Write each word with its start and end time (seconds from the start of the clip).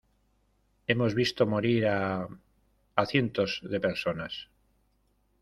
hemos 0.87 1.13
visto 1.13 1.45
morir 1.45 1.85
a... 1.85 2.27
a 2.95 3.05
cientos 3.05 3.59
de 3.61 3.79
personas. 3.79 4.47